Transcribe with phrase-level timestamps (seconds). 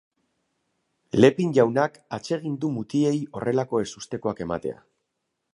[1.25, 4.79] Lepic jaunak atsegin du mutilei horrelako ezustekoak ematea.